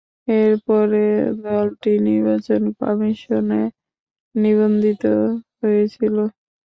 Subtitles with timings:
[0.35, 1.03] এরপরে
[1.43, 3.61] দলটি নির্বাচন কমিশনে
[4.35, 5.03] নিবন্ধিত
[5.59, 6.15] হয়েছিল।